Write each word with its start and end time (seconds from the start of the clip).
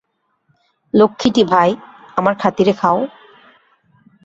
লক্ষ্মীটি 0.93 1.43
ভাই, 1.43 1.69
আমার 2.17 2.33
খাতিরে 2.35 2.73
খাও। 2.73 2.99